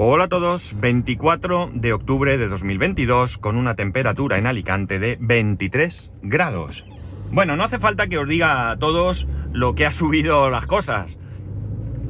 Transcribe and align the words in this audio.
Hola 0.00 0.24
a 0.24 0.28
todos, 0.28 0.76
24 0.78 1.70
de 1.74 1.92
octubre 1.92 2.38
de 2.38 2.46
2022 2.46 3.36
con 3.36 3.56
una 3.56 3.74
temperatura 3.74 4.38
en 4.38 4.46
Alicante 4.46 5.00
de 5.00 5.18
23 5.20 6.12
grados. 6.22 6.84
Bueno, 7.32 7.56
no 7.56 7.64
hace 7.64 7.80
falta 7.80 8.06
que 8.06 8.16
os 8.16 8.28
diga 8.28 8.70
a 8.70 8.76
todos 8.78 9.26
lo 9.52 9.74
que 9.74 9.86
ha 9.86 9.90
subido 9.90 10.50
las 10.50 10.66
cosas. 10.66 11.18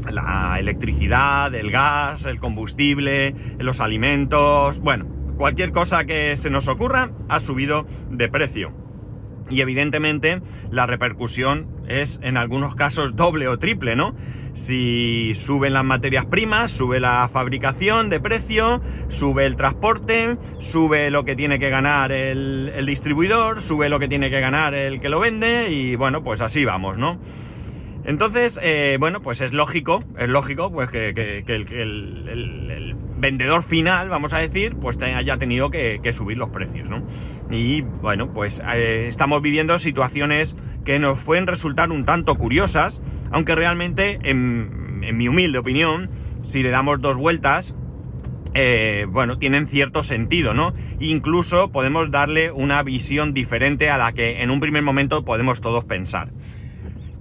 La 0.07 0.59
electricidad, 0.61 1.55
el 1.55 1.71
gas, 1.71 2.27
el 2.27 2.41
combustible, 2.41 3.35
los 3.59 3.81
alimentos, 3.81 4.81
bueno, 4.81 5.07
cualquier 5.39 5.73
cosa 5.73 6.05
que 6.05 6.37
se 6.37 6.51
nos 6.51 6.69
ocurra 6.69 7.13
ha 7.31 7.41
subido 7.41 7.87
de 8.11 8.29
precio. 8.29 8.71
Y 9.49 9.63
evidentemente 9.63 10.43
la 10.71 10.85
repercusión 10.85 11.78
es 11.89 12.21
en 12.23 12.37
algunos 12.37 12.75
casos 12.75 13.17
doble 13.17 13.49
o 13.49 13.59
triple, 13.59 13.97
¿no? 13.97 14.15
Si 14.53 15.35
suben 15.35 15.73
las 15.73 15.85
materias 15.85 16.27
primas, 16.27 16.71
sube 16.71 17.01
la 17.01 17.29
fabricación 17.33 18.11
de 18.11 18.21
precio, 18.21 18.81
sube 19.09 19.47
el 19.47 19.57
transporte, 19.57 20.37
sube 20.59 21.11
lo 21.11 21.25
que 21.25 21.37
tiene 21.37 21.59
que 21.59 21.71
ganar 21.71 22.13
el, 22.13 22.85
distribuidor, 22.87 23.63
sube 23.63 23.89
lo 23.89 23.99
que 23.99 24.09
tiene 24.09 24.31
que 24.31 24.41
ganar 24.41 24.75
el 24.75 25.01
que 25.01 25.09
lo 25.09 25.21
vende 25.21 25.71
y 25.71 25.97
bueno, 25.97 26.23
pues 26.25 26.41
así 26.41 26.65
vamos, 26.65 26.99
¿no? 26.99 27.19
Entonces, 28.05 28.59
eh, 28.63 28.97
bueno, 28.99 29.21
pues 29.21 29.41
es 29.41 29.53
lógico, 29.53 30.03
es 30.19 30.29
lógico 30.29 30.73
pues 30.73 30.91
que, 30.91 31.45
el, 31.47 32.97
vendedor 33.19 33.63
final, 33.63 34.09
vamos 34.09 34.33
a 34.33 34.39
decir, 34.39 34.77
pues 34.77 35.01
haya 35.03 35.37
tenido 35.39 35.71
que, 35.71 36.01
subir 36.13 36.39
los 36.39 36.51
precios, 36.51 36.89
¿no? 36.89 37.03
Y 37.51 37.83
bueno, 37.83 38.33
pues 38.33 38.63
eh, 38.75 39.07
estamos 39.09 39.43
viviendo 39.43 39.79
situaciones 39.79 40.57
que 40.85 40.99
nos 40.99 41.21
pueden 41.21 41.47
resultar 41.47 41.91
un 41.91 42.05
tanto 42.05 42.37
curiosas, 42.37 43.01
aunque 43.31 43.55
realmente, 43.55 44.19
en, 44.23 45.17
mi 45.17 45.29
humilde 45.29 45.59
opinión, 45.59 46.11
si 46.43 46.63
le 46.63 46.71
damos 46.71 47.01
dos 47.01 47.17
vueltas, 47.17 47.75
eh, 48.55 49.07
bueno, 49.09 49.39
tienen 49.39 49.67
cierto 49.67 50.03
sentido, 50.03 50.55
¿no? 50.55 50.75
Incluso 50.99 51.71
podemos 51.71 52.11
darle 52.11 52.51
una 52.51 52.83
visión 52.83 53.33
diferente 53.35 53.91
a 53.91 53.99
la 53.99 54.13
que 54.13 54.43
en 54.43 54.51
un 54.51 54.61
primer 54.61 54.83
momento 54.83 55.25
podemos 55.25 55.61
todos 55.61 55.85
pensar. 55.85 56.31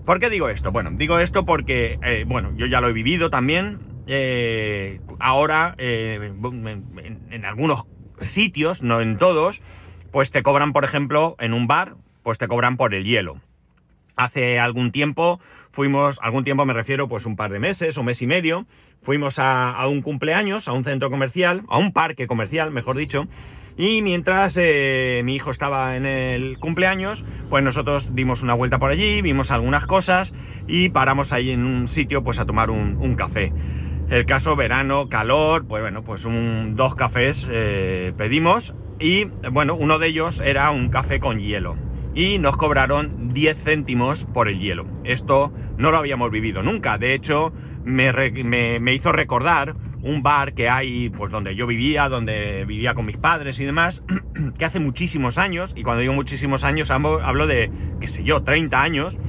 ¿Por 0.06 0.20
qué 0.20 0.30
digo 0.30 0.48
esto? 0.48 0.72
Bueno, 0.72 0.92
digo 0.94 1.20
esto 1.20 1.46
porque, 1.46 2.00
eh, 2.02 2.24
bueno, 2.26 2.54
yo 2.56 2.66
ya 2.66 2.80
lo 2.80 2.88
he 2.88 2.94
vivido 2.94 3.30
también. 3.30 3.80
Eh, 4.08 5.02
ahora, 5.20 5.76
en 5.78 7.46
algunos 7.46 7.86
sitios, 8.20 8.82
no 8.82 9.02
en 9.02 9.18
todos, 9.18 9.62
pues 10.12 10.32
te 10.32 10.44
cobran, 10.44 10.74
por 10.74 10.84
ejemplo, 10.84 11.36
en 11.40 11.54
un 11.54 11.68
bar, 11.68 11.96
pues 12.24 12.38
te 12.38 12.48
cobran 12.48 12.78
por 12.78 12.94
el 12.94 13.04
hielo. 13.04 13.40
Hace 14.16 14.60
algún 14.60 14.92
tiempo 14.92 15.40
fuimos, 15.72 16.20
algún 16.24 16.44
tiempo 16.44 16.66
me 16.66 16.74
refiero 16.74 17.08
pues 17.08 17.28
un 17.28 17.36
par 17.36 17.52
de 17.52 17.60
meses 17.60 17.98
o 18.00 18.04
mes 18.04 18.20
y 18.24 18.28
medio, 18.28 18.66
fuimos 19.04 19.38
a, 19.38 19.86
un 19.88 20.02
cumpleaños, 20.02 20.68
a 20.68 20.72
un 20.72 20.84
centro 20.84 21.12
comercial, 21.12 21.62
a 21.68 21.78
un 21.78 21.94
parque 21.94 22.26
comercial, 22.26 22.72
mejor 22.72 22.98
dicho, 22.98 23.28
y 23.78 24.02
mientras 24.02 24.58
eh, 24.60 25.22
mi 25.24 25.36
hijo 25.36 25.52
estaba 25.52 25.96
en 25.96 26.08
el 26.08 26.58
cumpleaños, 26.58 27.24
pues 27.50 27.64
nosotros 27.64 28.16
dimos 28.16 28.42
una 28.42 28.56
vuelta 28.56 28.80
por 28.80 28.90
allí, 28.90 29.22
vimos 29.22 29.52
algunas 29.52 29.86
cosas 29.86 30.34
y 30.68 30.90
paramos 30.90 31.32
ahí 31.32 31.52
en 31.52 31.64
un 31.64 31.88
sitio 31.88 32.24
pues 32.24 32.40
a 32.40 32.46
tomar 32.46 32.72
un, 32.72 33.16
café. 33.16 33.54
El 34.10 34.26
caso 34.26 34.56
verano, 34.56 35.10
calor, 35.10 35.68
pues 35.68 35.82
bueno, 35.82 36.02
pues 36.04 36.24
un, 36.24 36.76
dos 36.78 36.96
cafés 36.96 37.46
eh, 37.52 38.14
pedimos 38.18 38.74
y 39.00 39.26
bueno, 39.52 39.76
uno 39.76 40.00
de 40.00 40.08
ellos 40.08 40.40
era 40.40 40.72
un 40.72 40.88
café 40.88 41.20
con 41.20 41.40
hielo 41.40 41.76
y 42.16 42.40
nos 42.40 42.56
cobraron 42.56 43.34
10 43.34 43.58
céntimos 43.62 44.26
por 44.34 44.48
el 44.48 44.60
hielo. 44.60 44.88
Esto 45.04 45.52
no 45.78 45.92
lo 45.92 45.98
habíamos 45.98 46.32
vivido 46.32 46.64
nunca. 46.64 46.98
De 46.98 47.14
hecho, 47.14 47.52
me, 47.84 48.94
hizo 48.94 49.12
recordar 49.12 49.76
un 50.02 50.24
bar 50.24 50.54
que 50.54 50.70
hay, 50.70 51.10
pues 51.10 51.30
donde 51.30 51.56
yo 51.56 51.68
vivía, 51.68 52.08
donde 52.08 52.64
vivía 52.66 52.94
con 52.94 53.06
mis 53.06 53.18
padres 53.18 53.60
y 53.60 53.66
demás, 53.66 54.04
que 54.58 54.66
hace 54.66 54.80
muchísimos 54.80 55.38
años, 55.38 55.74
y 55.76 55.84
cuando 55.84 56.02
digo 56.02 56.14
muchísimos 56.14 56.64
años 56.64 56.92
hablo 56.92 57.46
de, 57.46 57.72
qué 58.00 58.08
sé 58.08 58.24
yo, 58.24 58.42
30 58.42 58.82
años, 58.82 59.20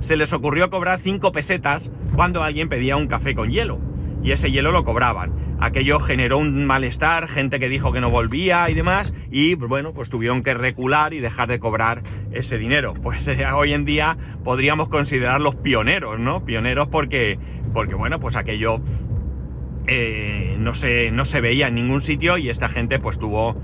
se 0.00 0.16
les 0.16 0.32
ocurrió 0.34 0.68
cobrar 0.70 1.00
5 1.00 1.32
pesetas 1.32 1.90
cuando 2.16 2.42
alguien 2.42 2.68
pedía 2.68 2.96
un 2.96 3.06
café 3.06 3.34
con 3.34 3.50
hielo. 3.50 3.78
Y 4.22 4.32
ese 4.32 4.50
hielo 4.50 4.72
lo 4.72 4.82
cobraban 4.82 5.46
aquello 5.58 6.00
generó 6.00 6.38
un 6.38 6.66
malestar, 6.66 7.28
gente 7.28 7.58
que 7.58 7.68
dijo 7.68 7.92
que 7.92 8.00
no 8.00 8.10
volvía 8.10 8.68
y 8.70 8.74
demás, 8.74 9.14
y 9.30 9.54
bueno, 9.54 9.92
pues 9.92 10.10
tuvieron 10.10 10.42
que 10.42 10.54
recular 10.54 11.14
y 11.14 11.20
dejar 11.20 11.48
de 11.48 11.58
cobrar 11.58 12.02
ese 12.32 12.58
dinero. 12.58 12.94
Pues 12.94 13.26
eh, 13.28 13.44
hoy 13.46 13.72
en 13.72 13.84
día 13.84 14.16
podríamos 14.44 14.88
considerarlos 14.88 15.56
pioneros, 15.56 16.18
¿no? 16.18 16.44
Pioneros 16.44 16.88
porque, 16.88 17.38
porque 17.72 17.94
bueno, 17.94 18.20
pues 18.20 18.36
aquello 18.36 18.80
eh, 19.86 20.56
no, 20.58 20.74
se, 20.74 21.10
no 21.10 21.24
se 21.24 21.40
veía 21.40 21.68
en 21.68 21.74
ningún 21.74 22.00
sitio 22.00 22.38
y 22.38 22.50
esta 22.50 22.68
gente 22.68 22.98
pues 22.98 23.18
tuvo, 23.18 23.60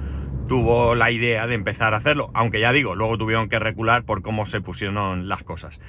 tuvo 0.49 0.95
la 0.95 1.11
idea 1.11 1.47
de 1.47 1.55
empezar 1.55 1.95
a 1.95 1.99
hacerlo, 1.99 2.31
aunque 2.35 2.61
ya 2.61 2.73
digo, 2.73 2.95
luego 2.95 3.19
tuvieron 3.19 3.49
que 3.49 3.59
recular 3.59 4.05
por 4.05 4.23
cómo 4.23 4.47
se 4.47 4.61
pusieron 4.61 5.29
las 5.29 5.45
cosas. 5.45 5.81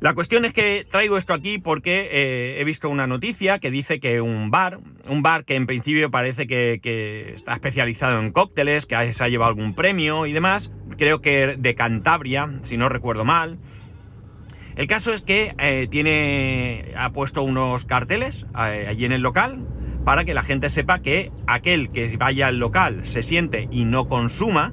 La 0.00 0.14
cuestión 0.14 0.46
es 0.46 0.54
que 0.54 0.86
traigo 0.90 1.18
esto 1.18 1.34
aquí 1.34 1.58
porque 1.58 2.08
eh, 2.10 2.58
he 2.58 2.64
visto 2.64 2.88
una 2.88 3.06
noticia 3.06 3.58
que 3.58 3.70
dice 3.70 4.00
que 4.00 4.22
un 4.22 4.50
bar, 4.50 4.80
un 5.06 5.22
bar 5.22 5.44
que 5.44 5.56
en 5.56 5.66
principio 5.66 6.10
parece 6.10 6.46
que, 6.46 7.34
está 7.34 7.52
especializado 7.52 8.18
en 8.18 8.32
cócteles, 8.32 8.86
que 8.86 9.12
se 9.12 9.22
ha 9.22 9.28
llevado 9.28 9.50
algún 9.50 9.74
premio 9.74 10.24
y 10.24 10.32
demás, 10.32 10.72
creo 10.96 11.20
que 11.20 11.54
de 11.58 11.74
Cantabria, 11.74 12.50
si 12.62 12.78
no 12.78 12.88
recuerdo 12.88 13.26
mal. 13.26 13.58
El 14.74 14.86
caso 14.86 15.12
es 15.12 15.20
que 15.20 15.54
eh, 15.58 15.86
tiene, 15.90 16.94
ha 16.96 17.12
puesto 17.12 17.42
unos 17.42 17.84
carteles 17.84 18.46
eh, 18.58 18.86
allí 18.88 19.04
en 19.04 19.12
el 19.12 19.20
local 19.20 19.66
para 20.06 20.24
que 20.24 20.32
la 20.32 20.42
gente 20.42 20.70
sepa 20.70 21.00
que 21.00 21.30
aquel 21.46 21.90
que 21.90 22.16
vaya 22.16 22.46
al 22.46 22.56
local, 22.56 23.04
se 23.04 23.20
siente 23.20 23.68
y 23.70 23.84
no 23.84 24.08
consuma, 24.08 24.72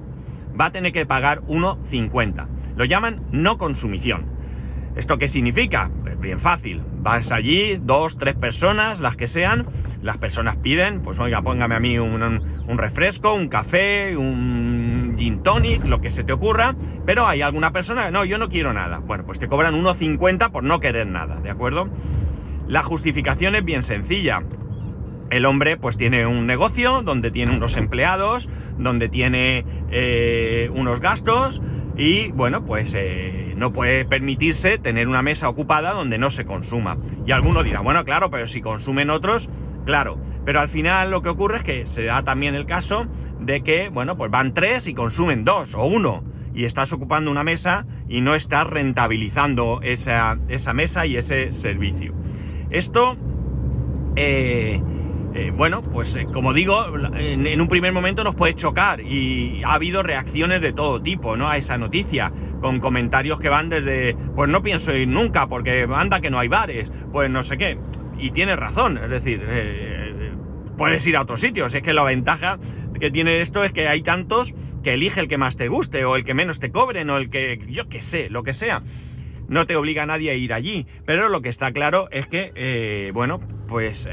va 0.57 0.67
a 0.67 0.71
tener 0.71 0.93
que 0.93 1.05
pagar 1.05 1.41
1,50. 1.41 2.47
Lo 2.77 2.85
llaman 2.85 3.25
no 3.33 3.57
consumición. 3.57 4.36
¿Esto 4.97 5.19
qué 5.19 5.27
significa? 5.27 5.91
Pues 6.01 6.19
bien 6.19 6.39
fácil. 6.39 6.81
Vas 7.01 7.31
allí, 7.31 7.79
dos, 7.79 8.17
tres 8.17 8.33
personas, 8.33 8.99
las 8.99 9.15
que 9.15 9.27
sean. 9.27 9.67
Las 10.01 10.17
personas 10.17 10.55
piden, 10.55 11.01
pues 11.01 11.19
oiga, 11.19 11.43
póngame 11.43 11.75
a 11.75 11.79
mí 11.79 11.99
un, 11.99 12.77
refresco, 12.77 13.33
un 13.33 13.47
café, 13.47 14.17
un 14.17 15.13
gin 15.15 15.43
tonic, 15.43 15.85
lo 15.85 16.01
que 16.01 16.09
se 16.09 16.23
te 16.23 16.33
ocurra. 16.33 16.75
Pero 17.05 17.27
hay 17.27 17.43
alguna 17.43 17.71
persona 17.71 18.07
que 18.07 18.11
no, 18.11 18.25
yo 18.25 18.39
no 18.39 18.49
quiero 18.49 18.73
nada. 18.73 18.97
Bueno, 18.97 19.23
pues 19.23 19.37
te 19.37 19.47
cobran 19.47 19.75
1,50 19.75 20.49
por 20.49 20.63
no 20.63 20.79
querer 20.79 21.05
nada, 21.05 21.35
¿de 21.41 21.51
acuerdo? 21.51 21.89
La 22.67 22.81
justificación 22.81 23.53
es 23.55 23.63
bien 23.63 23.83
sencilla. 23.83 24.41
El 25.29 25.45
hombre 25.45 25.77
pues 25.77 25.97
tiene 25.97 26.25
un 26.25 26.47
negocio 26.47 27.03
donde 27.03 27.29
tiene 27.29 27.55
unos 27.55 27.77
empleados, 27.77 28.49
donde 28.79 29.09
tiene 29.09 29.63
eh, 29.91 30.71
unos 30.73 31.01
gastos, 31.01 31.61
y 31.97 32.31
bueno, 32.31 32.63
pues 32.63 32.93
eh, 32.93 33.46
no 33.57 33.73
puede 33.73 34.05
permitirse 34.05 34.77
tener 34.77 35.07
una 35.07 35.21
mesa 35.21 35.49
ocupada 35.49 35.91
donde 35.93 36.17
no 36.17 36.29
se 36.29 36.45
consuma. 36.45 36.97
Y 37.25 37.31
alguno 37.31 37.63
dirá, 37.63 37.81
bueno, 37.81 38.05
claro, 38.05 38.29
pero 38.29 38.47
si 38.47 38.61
consumen 38.61 39.09
otros, 39.09 39.49
claro. 39.85 40.19
Pero 40.45 40.59
al 40.59 40.69
final 40.69 41.11
lo 41.11 41.21
que 41.21 41.29
ocurre 41.29 41.57
es 41.57 41.63
que 41.63 41.87
se 41.87 42.03
da 42.03 42.23
también 42.23 42.55
el 42.55 42.65
caso 42.65 43.07
de 43.39 43.61
que, 43.61 43.89
bueno, 43.89 44.15
pues 44.15 44.31
van 44.31 44.53
tres 44.53 44.87
y 44.87 44.93
consumen 44.93 45.43
dos 45.43 45.73
o 45.73 45.85
uno. 45.85 46.23
Y 46.53 46.65
estás 46.65 46.93
ocupando 46.93 47.29
una 47.29 47.43
mesa 47.43 47.85
y 48.07 48.21
no 48.21 48.35
estás 48.35 48.67
rentabilizando 48.67 49.79
esa, 49.83 50.37
esa 50.47 50.73
mesa 50.73 51.05
y 51.05 51.17
ese 51.17 51.51
servicio. 51.51 52.13
Esto... 52.69 53.17
Eh, 54.15 54.81
eh, 55.37 55.51
bueno, 55.55 55.83
pues 55.83 56.15
eh, 56.15 56.25
como 56.33 56.51
digo, 56.51 56.87
en, 57.15 57.61
un 57.61 57.67
primer 57.67 57.93
momento 57.93 58.23
nos 58.23 58.33
puede 58.33 58.55
chocar 58.55 59.01
y 59.01 59.61
ha 59.63 59.73
habido 59.73 60.01
reacciones 60.01 60.61
de 60.61 60.73
todo 60.73 60.99
tipo, 60.99 61.37
¿no? 61.37 61.47
A 61.47 61.57
esa 61.57 61.77
noticia, 61.77 62.31
con 62.61 62.79
comentarios 62.79 63.39
que 63.39 63.49
van 63.49 63.69
desde, 63.69 64.15
pues 64.35 64.49
no 64.49 64.61
pienso 64.63 64.95
ir 64.95 65.07
nunca 65.07 65.47
porque 65.47 65.87
anda 65.93 66.21
que 66.21 66.29
no 66.29 66.39
hay 66.39 66.47
bares, 66.47 66.91
pues 67.11 67.29
no 67.29 67.43
sé 67.43 67.57
qué. 67.57 67.77
Y 68.17 68.31
tiene 68.31 68.55
razón, 68.55 68.97
es 68.97 69.09
decir, 69.09 69.43
eh, 69.47 70.31
puedes 70.77 71.05
ir 71.07 71.17
a 71.17 71.21
otros 71.21 71.39
sitios, 71.39 71.73
es 71.73 71.81
que 71.81 71.93
la 71.93 72.03
ventaja 72.03 72.59
que 72.99 73.11
tiene 73.11 73.41
esto 73.41 73.63
es 73.63 73.71
que 73.71 73.87
hay 73.87 74.01
tantos 74.01 74.53
que 74.83 74.93
elige 74.93 75.19
el 75.19 75.27
que 75.27 75.37
más 75.37 75.57
te 75.57 75.67
guste 75.67 76.05
o 76.05 76.15
el 76.15 76.23
que 76.23 76.33
menos 76.33 76.59
te 76.59 76.71
cobren 76.71 77.09
o 77.09 77.17
el 77.17 77.29
que, 77.29 77.59
yo 77.67 77.89
qué 77.89 78.01
sé, 78.01 78.29
lo 78.29 78.43
que 78.43 78.53
sea 78.53 78.83
no 79.47 79.65
te 79.65 79.75
obliga 79.77 80.03
a 80.03 80.05
nadie 80.05 80.31
a 80.31 80.33
ir 80.33 80.51
allí. 80.53 80.87
Pero 81.05 81.29
lo 81.29 81.41
que 81.41 81.47
está 81.47 81.71
claro 81.71 82.09
es 82.11 82.27
que, 82.27 83.11
bueno, 83.13 83.39
pues 83.67 84.09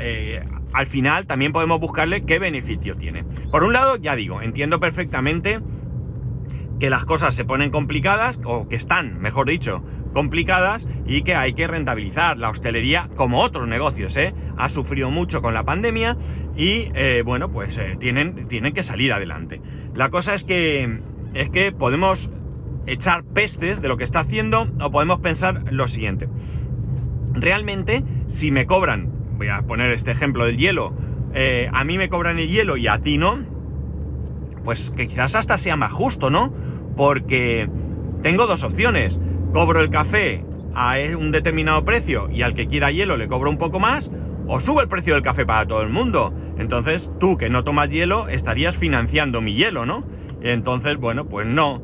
al 0.72 0.86
final 0.86 1.26
también 1.26 1.52
podemos 1.52 1.80
buscarle 1.80 2.24
qué 2.24 2.38
beneficio 2.38 2.96
tiene. 2.96 3.24
Por 3.50 3.64
un 3.64 3.72
lado, 3.72 3.96
ya 3.96 4.14
digo, 4.14 4.42
entiendo 4.42 4.78
perfectamente 4.78 5.60
que 6.78 6.90
las 6.90 7.04
cosas 7.04 7.34
se 7.34 7.44
ponen 7.44 7.70
complicadas, 7.70 8.38
o 8.44 8.68
que 8.68 8.76
están, 8.76 9.20
mejor 9.20 9.48
dicho, 9.48 9.82
complicadas 10.12 10.86
y 11.06 11.22
que 11.22 11.34
hay 11.34 11.54
que 11.54 11.66
rentabilizar. 11.66 12.38
La 12.38 12.50
hostelería, 12.50 13.08
como 13.16 13.40
otros 13.40 13.66
negocios, 13.66 14.16
¿eh? 14.16 14.34
ha 14.56 14.68
sufrido 14.68 15.10
mucho 15.10 15.42
con 15.42 15.54
la 15.54 15.64
pandemia 15.64 16.16
y, 16.56 16.90
eh, 16.94 17.22
bueno, 17.24 17.50
pues 17.50 17.78
eh, 17.78 17.96
tienen, 17.98 18.48
tienen 18.48 18.72
que 18.72 18.82
salir 18.82 19.12
adelante. 19.12 19.60
La 19.94 20.10
cosa 20.10 20.34
es 20.34 20.44
que, 20.44 21.00
es 21.34 21.50
que 21.50 21.72
podemos 21.72 22.30
echar 22.86 23.24
pestes 23.24 23.80
de 23.80 23.88
lo 23.88 23.96
que 23.96 24.04
está 24.04 24.20
haciendo 24.20 24.68
o 24.80 24.90
podemos 24.90 25.20
pensar 25.20 25.64
lo 25.72 25.88
siguiente. 25.88 26.28
Realmente, 27.32 28.04
si 28.26 28.50
me 28.50 28.66
cobran 28.66 29.14
voy 29.36 29.48
a 29.48 29.62
poner 29.62 29.90
este 29.92 30.10
ejemplo 30.10 30.46
del 30.46 30.56
hielo, 30.56 30.94
eh, 31.34 31.68
a 31.72 31.84
mí 31.84 31.98
me 31.98 32.08
cobran 32.08 32.38
el 32.38 32.48
hielo 32.48 32.76
y 32.76 32.86
a 32.86 32.98
ti 32.98 33.18
no, 33.18 33.38
pues 34.64 34.90
quizás 34.96 35.34
hasta 35.36 35.58
sea 35.58 35.76
más 35.76 35.92
justo, 35.92 36.30
¿no? 36.30 36.52
Porque 36.96 37.68
tengo 38.22 38.46
dos 38.46 38.64
opciones. 38.64 39.18
Cobro 39.52 39.80
el 39.80 39.90
café 39.90 40.44
a 40.74 40.96
un 41.16 41.30
determinado 41.30 41.84
precio 41.84 42.28
y 42.30 42.42
al 42.42 42.54
que 42.54 42.66
quiera 42.66 42.90
hielo 42.90 43.16
le 43.16 43.28
cobro 43.28 43.50
un 43.50 43.58
poco 43.58 43.78
más, 43.78 44.10
o 44.46 44.58
subo 44.60 44.80
el 44.80 44.88
precio 44.88 45.14
del 45.14 45.22
café 45.22 45.46
para 45.46 45.66
todo 45.66 45.82
el 45.82 45.90
mundo. 45.90 46.34
Entonces 46.58 47.12
tú 47.20 47.36
que 47.36 47.50
no 47.50 47.64
tomas 47.64 47.90
hielo 47.90 48.28
estarías 48.28 48.76
financiando 48.76 49.40
mi 49.40 49.54
hielo, 49.54 49.86
¿no? 49.86 50.04
Entonces, 50.42 50.96
bueno, 50.96 51.26
pues 51.26 51.46
no. 51.46 51.82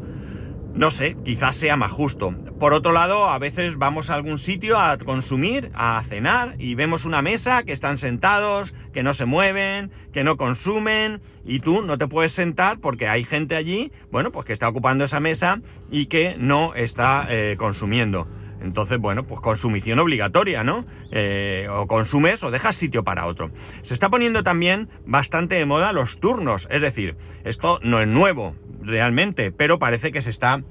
No 0.75 0.91
sé, 0.91 1.17
quizás 1.25 1.57
sea 1.57 1.77
más 1.77 1.91
justo. 1.91 2.35
Por 2.61 2.75
otro 2.75 2.93
lado, 2.93 3.31
a 3.31 3.39
veces 3.39 3.79
vamos 3.79 4.11
a 4.11 4.15
algún 4.17 4.37
sitio 4.37 4.79
a 4.79 4.99
consumir, 4.99 5.71
a 5.73 6.05
cenar, 6.07 6.57
y 6.59 6.75
vemos 6.75 7.07
una 7.07 7.23
mesa 7.23 7.63
que 7.63 7.73
están 7.73 7.97
sentados, 7.97 8.75
que 8.93 9.03
no 9.03 9.15
se 9.15 9.25
mueven, 9.25 9.91
que 10.13 10.25
no 10.25 10.37
consumen, 10.37 11.23
y 11.43 11.61
tú 11.61 11.81
no 11.81 11.97
te 11.97 12.07
puedes 12.07 12.33
sentar 12.33 12.79
porque 12.79 13.09
hay 13.09 13.25
gente 13.25 13.57
allí, 13.57 13.93
bueno, 14.13 14.31
pues 14.31 14.45
que 14.45 14.53
está 14.53 14.69
ocupando 14.69 15.07
esa 15.07 15.21
mesa 15.21 15.63
y 15.91 16.05
que 16.07 16.37
no 16.37 16.75
está 16.75 17.27
eh, 17.31 17.57
consumiendo. 17.59 18.29
Entonces, 18.61 18.99
bueno, 18.99 19.27
pues 19.27 19.41
consumición 19.41 19.99
obligatoria, 19.99 20.63
¿no? 20.63 20.85
Eh, 21.13 21.67
o 21.71 21.87
consumes 21.87 22.45
o 22.45 22.51
dejas 22.51 22.75
sitio 22.75 23.05
para 23.05 23.25
otro. 23.25 23.51
Se 23.81 23.95
está 23.95 24.11
poniendo 24.11 24.43
también 24.43 24.91
bastante 25.07 25.55
de 25.55 25.65
moda 25.65 25.95
los 25.95 26.21
turnos, 26.21 26.69
es 26.71 26.83
decir, 26.83 27.17
esto 27.43 27.81
no 27.83 28.03
es 28.03 28.07
nuevo 28.07 28.55
realmente, 28.83 29.51
pero 29.51 29.79
parece 29.79 30.13
que 30.13 30.21
se 30.21 30.29
está 30.29 30.63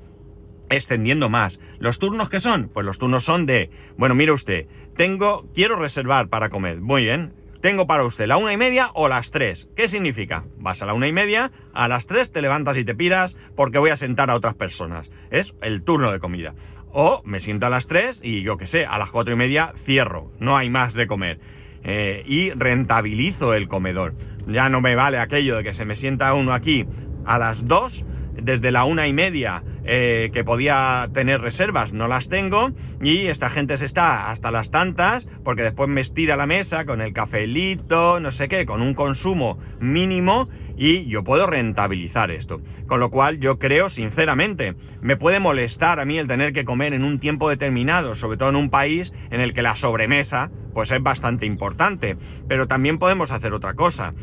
extendiendo 0.69 1.30
más. 1.30 1.60
¿Los 1.80 2.00
turnos 2.00 2.30
qué 2.30 2.39
son? 2.39 2.69
Pues 2.69 2.86
los 2.86 3.00
turnos 3.00 3.24
son 3.24 3.45
de, 3.45 3.69
bueno, 3.98 4.16
mire 4.16 4.31
usted, 4.31 4.68
tengo, 4.95 5.48
quiero 5.54 5.75
reservar 5.75 6.30
para 6.30 6.50
comer. 6.50 6.81
Muy 6.81 7.04
bien, 7.04 7.33
tengo 7.62 7.88
para 7.88 8.06
usted 8.06 8.27
la 8.27 8.38
una 8.38 8.54
y 8.54 8.57
media 8.57 8.92
o 8.94 9.07
las 9.07 9.31
tres. 9.31 9.68
¿Qué 9.75 9.88
significa? 9.88 10.45
Vas 10.57 10.81
a 10.81 10.86
la 10.86 10.94
una 10.94 11.07
y 11.07 11.12
media, 11.12 11.51
a 11.74 11.88
las 11.88 12.07
tres 12.07 12.31
te 12.31 12.42
levantas 12.42 12.77
y 12.77 12.86
te 12.86 12.95
piras 12.95 13.36
porque 13.56 13.80
voy 13.80 13.89
a 13.89 13.95
sentar 13.95 14.30
a 14.30 14.36
otras 14.36 14.56
personas. 14.56 15.12
Es 15.30 15.56
el 15.62 15.83
turno 15.83 16.12
de 16.12 16.19
comida. 16.19 16.54
O 16.92 17.22
me 17.24 17.39
siento 17.39 17.68
a 17.68 17.69
las 17.69 17.88
3 17.88 18.22
y 18.24 18.42
yo 18.42 18.57
qué 18.57 18.65
sé, 18.65 18.86
a 18.86 18.98
las 18.98 19.12
4 19.12 19.33
y 19.33 19.38
media 19.38 19.74
cierro, 19.86 20.31
no 20.39 20.57
hay 20.57 20.69
más 20.69 20.94
de 20.94 21.06
comer. 21.06 21.39
Eh, 21.83 22.24
y 22.25 22.50
rentabilizo 22.51 23.54
el 23.54 23.68
comedor. 23.68 24.15
Ya 24.48 24.69
no 24.69 24.81
me 24.81 24.95
vale 24.95 25.19
aquello 25.19 25.56
de 25.56 25.63
que 25.63 25.74
se 25.74 25.86
me 25.86 25.95
sienta 25.95 26.33
uno 26.33 26.51
aquí 26.51 26.88
a 27.25 27.38
las 27.38 27.68
2, 27.68 28.06
desde 28.42 28.72
la 28.72 28.86
una 28.86 29.07
y 29.07 29.13
media 29.13 29.63
eh, 29.91 30.30
que 30.31 30.44
podía 30.44 31.09
tener 31.15 31.41
reservas, 31.41 31.94
no 31.94 32.07
las 32.07 32.30
tengo, 32.30 32.69
y 33.01 33.25
esta 33.25 33.50
gente 33.50 33.75
se 33.75 33.86
está 33.86 34.30
hasta 34.30 34.51
las 34.51 34.69
tantas, 34.69 35.27
porque 35.44 35.63
después 35.63 35.89
me 35.89 36.00
estira 36.00 36.36
la 36.36 36.45
mesa 36.45 36.86
con 36.86 37.01
el 37.01 37.12
cafelito, 37.12 38.19
no 38.19 38.30
sé 38.30 38.47
qué, 38.47 38.68
con 38.68 38.83
un 38.83 38.94
consumo 38.94 39.57
mínimo, 39.80 40.47
y 40.77 41.07
yo 41.07 41.24
puedo 41.24 41.47
rentabilizar 41.47 42.30
esto. 42.30 42.62
Con 42.86 43.00
lo 43.00 43.09
cual 43.09 43.39
yo 43.39 43.57
creo, 43.57 43.89
sinceramente, 43.89 44.75
me 45.01 45.18
puede 45.18 45.39
molestar 45.39 46.00
a 46.00 46.06
mí 46.06 46.19
el 46.19 46.27
tener 46.27 46.53
que 46.53 46.65
comer 46.65 46.94
en 46.94 47.03
un 47.03 47.18
tiempo 47.19 47.50
determinado, 47.50 48.13
sobre 48.13 48.38
todo 48.38 48.50
en 48.50 48.57
un 48.57 48.69
país 48.69 49.12
en 49.31 49.41
el 49.41 49.56
que 49.56 49.63
la 49.63 49.75
sobremesa 49.75 50.51
pues 50.74 50.91
es 50.91 51.01
bastante 51.01 51.47
importante. 51.47 52.15
Pero 52.47 52.68
también 52.68 53.00
podemos 53.00 53.31
hacer 53.31 53.53
otra 53.53 53.74
cosa. 53.74 54.13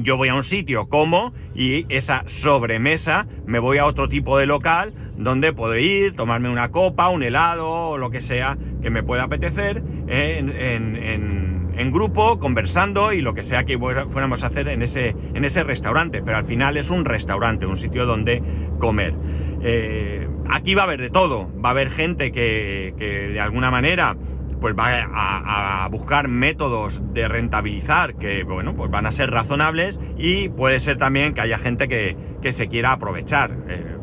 Yo 0.00 0.16
voy 0.16 0.28
a 0.28 0.34
un 0.34 0.42
sitio, 0.42 0.88
como, 0.88 1.32
y 1.54 1.86
esa 1.88 2.24
sobremesa 2.26 3.26
me 3.46 3.58
voy 3.58 3.78
a 3.78 3.86
otro 3.86 4.08
tipo 4.08 4.38
de 4.38 4.46
local 4.46 4.92
donde 5.16 5.52
puedo 5.52 5.76
ir, 5.76 6.16
tomarme 6.16 6.50
una 6.50 6.70
copa, 6.70 7.08
un 7.08 7.22
helado 7.22 7.70
o 7.70 7.98
lo 7.98 8.10
que 8.10 8.20
sea 8.20 8.58
que 8.82 8.90
me 8.90 9.02
pueda 9.02 9.24
apetecer 9.24 9.82
en, 10.08 11.92
grupo, 11.92 12.38
conversando 12.38 13.12
y 13.12 13.20
lo 13.20 13.34
que 13.34 13.42
sea 13.42 13.64
que 13.64 13.78
fuéramos 13.78 14.42
a 14.42 14.48
hacer 14.48 14.68
en 14.68 14.82
ese, 14.82 15.14
en 15.34 15.44
ese 15.44 15.62
restaurante. 15.62 16.22
Pero 16.22 16.36
al 16.36 16.44
final 16.44 16.76
es 16.76 16.90
un 16.90 17.04
restaurante, 17.04 17.66
un 17.66 17.76
sitio 17.76 18.04
donde 18.04 18.42
comer. 18.78 19.14
Eh, 19.62 20.28
aquí 20.50 20.74
va 20.74 20.82
a 20.82 20.84
haber 20.86 21.00
de 21.00 21.10
todo. 21.10 21.48
Va 21.62 21.68
a 21.68 21.72
haber 21.72 21.90
gente 21.90 22.32
que, 22.32 22.94
de 22.98 23.40
alguna 23.40 23.70
manera 23.70 24.16
pues 24.64 24.74
va 24.74 25.84
a, 25.84 25.86
buscar 25.90 26.26
métodos 26.26 27.02
de 27.12 27.28
rentabilizar 27.28 28.14
que, 28.14 28.44
bueno, 28.44 28.74
pues 28.74 28.90
van 28.90 29.04
a 29.04 29.12
ser 29.12 29.30
razonables 29.30 30.00
y 30.16 30.48
puede 30.48 30.80
ser 30.80 30.96
también 30.96 31.34
que 31.34 31.42
haya 31.42 31.58
gente 31.58 31.86
que, 31.86 32.16
se 32.50 32.68
quiera 32.68 32.92
aprovechar. 32.92 33.58
Eh, 33.68 33.98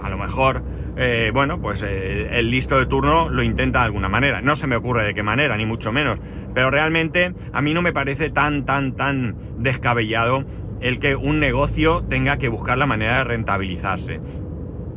a 0.00 0.08
lo 0.08 0.16
mejor 0.16 0.62
eh, 0.96 1.32
bueno, 1.34 1.60
pues 1.60 1.82
eh, 1.82 2.28
el 2.38 2.48
listo 2.48 2.78
de 2.78 2.86
turno 2.86 3.28
lo 3.28 3.42
intenta 3.42 3.80
de 3.80 3.86
alguna 3.86 4.08
manera. 4.08 4.40
No 4.40 4.54
se 4.54 4.68
me 4.68 4.76
ocurre 4.76 5.02
de 5.02 5.14
qué 5.14 5.24
manera, 5.24 5.56
ni 5.56 5.66
mucho 5.66 5.90
menos. 5.90 6.20
Pero 6.54 6.70
realmente 6.70 7.34
a 7.52 7.60
mí 7.60 7.74
no 7.74 7.82
me 7.82 7.92
parece 7.92 8.30
tan, 8.30 8.64
tan, 8.64 8.94
tan 8.94 9.34
descabellado 9.58 10.44
el 10.80 11.00
que 11.00 11.16
un 11.16 11.40
negocio 11.40 12.04
tenga 12.08 12.36
que 12.36 12.46
buscar 12.46 12.78
la 12.78 12.86
manera 12.86 13.18
de 13.18 13.24
rentabilizarse. 13.24 14.20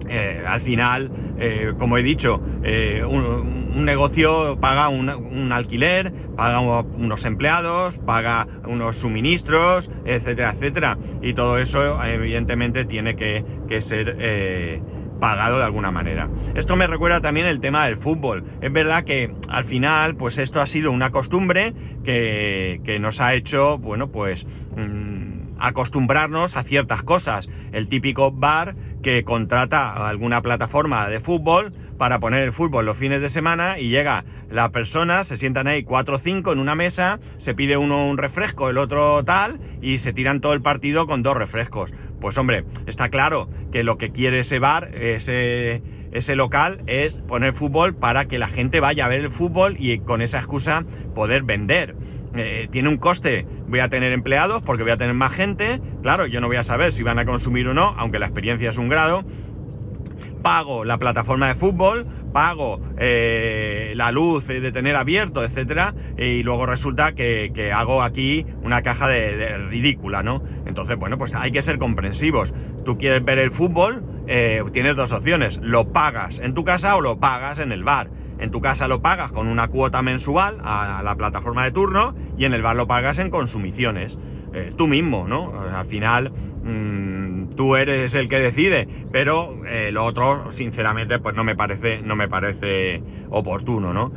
Eh, 0.09 0.44
al 0.48 0.62
final, 0.62 1.12
como 1.77 1.98
he 1.98 2.04
dicho, 2.04 2.38
un, 2.38 3.86
negocio 3.86 4.57
paga 4.59 4.89
un, 4.89 5.51
alquiler, 5.51 6.12
paga 6.36 6.59
unos 6.59 7.25
empleados, 7.25 8.00
paga 8.00 8.48
unos 8.65 8.95
suministros, 8.95 9.89
etcétera, 10.06 10.54
etcétera. 10.54 10.98
Y 11.21 11.33
todo 11.33 11.59
eso, 11.59 12.04
evidentemente, 12.04 12.86
tiene 12.86 13.15
que, 13.15 13.44
ser 13.81 14.81
pagado 15.19 15.57
de 15.57 15.65
alguna 15.65 15.92
manera. 15.92 16.30
Esto 16.56 16.75
me 16.75 16.88
recuerda 16.88 17.21
también 17.21 17.48
el 17.48 17.59
tema 17.59 17.86
del 17.86 17.98
fútbol. 17.98 18.44
Es 18.62 18.71
verdad 18.71 19.04
que 19.04 19.33
al 19.50 19.65
final, 19.65 20.15
pues 20.15 20.38
esto 20.38 20.62
ha 20.62 20.65
sido 20.65 20.92
una 20.92 21.12
costumbre 21.12 21.74
que, 22.04 22.81
que 22.83 23.00
nos 23.00 23.19
ha 23.21 23.33
hecho, 23.33 23.77
bueno, 23.77 24.12
pues 24.12 24.45
mm, 24.75 25.38
acostumbrarnos 25.59 26.56
a 26.56 26.63
ciertas 26.63 27.04
cosas. 27.04 27.50
El 27.71 27.88
típico 27.88 28.31
bar 28.31 28.75
que 29.07 29.24
contrata 29.24 30.06
alguna 30.09 30.42
plataforma 30.42 31.07
de 31.07 31.21
fútbol 31.21 31.71
para 31.98 32.19
poner 32.19 32.44
el 32.44 32.51
fútbol 32.51 32.86
los 32.86 32.98
fines 32.98 33.21
de 33.21 33.30
semana 33.30 33.80
y 33.80 33.88
llega 33.88 34.25
la 34.50 34.74
persona, 34.74 35.24
se 35.24 35.38
sientan 35.38 35.65
ahí 35.68 35.83
cuatro 35.83 36.18
o 36.18 36.19
cinco 36.19 36.51
en 36.51 36.59
una 36.59 36.75
mesa, 36.75 37.21
se 37.38 37.56
pide 37.56 37.77
uno 37.77 38.06
un 38.06 38.18
refresco, 38.18 38.69
el 38.69 38.77
otro 38.77 39.24
tal, 39.24 39.62
y 39.81 40.00
se 40.00 40.12
tiran 40.12 40.42
todo 40.42 40.51
el 40.51 40.62
partido 40.62 41.07
con 41.07 41.24
dos 41.24 41.38
refrescos. 41.38 41.94
Pues 42.19 42.38
hombre, 42.38 42.65
está 42.86 43.07
claro 43.07 43.47
que 43.71 43.85
lo 43.85 43.97
que 43.97 44.11
quiere 44.11 44.40
ese 44.40 44.59
bar, 44.59 44.94
ese, 44.94 45.81
ese 46.11 46.35
local, 46.35 46.81
es 46.85 47.14
poner 47.14 47.54
fútbol 47.54 47.95
para 47.95 48.26
que 48.26 48.40
la 48.40 48.49
gente 48.49 48.81
vaya 48.81 49.06
a 49.06 49.07
ver 49.07 49.21
el 49.21 49.31
fútbol 49.31 49.78
y 49.80 49.99
con 49.99 50.21
esa 50.21 50.40
excusa 50.40 50.83
poder 51.16 51.44
vender. 51.44 51.95
Eh, 52.35 52.68
tiene 52.71 52.90
un 52.90 52.97
coste, 52.97 53.47
voy 53.68 53.80
a 53.80 53.90
tener 53.90 54.12
empleados 54.12 54.64
porque 54.64 54.83
voy 54.83 54.92
a 54.92 54.97
tener 54.97 55.14
más 55.14 55.33
gente, 55.33 55.81
claro, 56.02 56.26
yo 56.26 56.42
no 56.42 56.47
voy 56.47 56.57
a 56.57 56.64
saber 56.64 56.92
si 56.92 57.04
van 57.04 57.19
a 57.19 57.26
consumir 57.26 57.68
o 57.68 57.74
no, 57.74 57.94
aunque 57.97 58.19
la 58.19 58.26
experiencia 58.28 58.69
es 58.69 58.78
un 58.78 58.90
grado, 58.90 59.24
pago 60.42 60.86
la 60.86 60.97
plataforma 60.97 61.47
de 61.47 61.56
fútbol, 61.56 62.07
pago 62.31 62.80
eh, 62.97 63.94
la 63.95 64.12
luz 64.12 64.47
de 64.47 64.71
tener 64.71 64.95
abierto, 64.95 65.44
etcétera, 65.44 65.94
y 66.18 66.44
luego 66.44 66.66
resulta 66.66 67.14
que, 67.14 67.71
hago 67.74 68.02
aquí 68.02 68.45
una 68.62 68.81
caja 68.81 69.07
de, 69.07 69.57
ridícula, 69.57 70.24
¿no? 70.24 70.44
Entonces, 70.66 70.97
bueno, 70.97 71.18
pues 71.18 71.36
hay 71.36 71.52
que 71.52 71.62
ser 71.62 71.78
comprensivos. 71.78 72.54
Tú 72.86 72.97
quieres 72.97 73.24
ver 73.26 73.40
el 73.40 73.52
fútbol, 73.52 74.04
eh, 74.28 74.64
tienes 74.71 74.95
dos 74.95 75.12
opciones: 75.12 75.59
lo 75.62 75.92
pagas 75.92 76.40
en 76.40 76.54
tu 76.54 76.64
casa 76.64 76.95
o 76.95 77.02
lo 77.02 77.19
pagas 77.19 77.59
en 77.59 77.71
el 77.71 77.83
bar. 77.83 78.09
En 78.39 78.51
tu 78.51 78.61
casa 78.61 78.87
lo 78.87 79.01
pagas 79.01 79.31
con 79.31 79.47
una 79.47 79.67
cuota 79.67 80.01
mensual 80.01 80.59
a, 80.63 81.01
la 81.03 81.15
plataforma 81.15 81.63
de 81.63 81.71
turno 81.71 82.15
y 82.37 82.45
en 82.45 82.53
el 82.53 82.61
bar 82.61 82.75
lo 82.75 82.87
pagas 82.87 83.19
en 83.19 83.29
consumiciones. 83.29 84.17
Eh, 84.53 84.73
tú 84.75 84.87
mismo, 84.87 85.27
¿no? 85.27 85.53
Al 85.59 85.85
final. 85.85 86.31
Mm, 86.63 87.56
tú 87.56 87.75
eres 87.75 88.13
el 88.15 88.27
que 88.27 88.39
decide, 88.39 88.87
pero 89.11 89.65
eh, 89.65 89.91
lo 89.91 90.03
otro, 90.03 90.51
sinceramente, 90.51 91.19
pues 91.19 91.35
no 91.35 91.44
me 91.44 91.56
parece, 91.56 92.01
no 92.01 92.15
me 92.15 92.27
parece 92.27 93.01
oportuno, 93.29 93.94
¿no? 93.94 94.11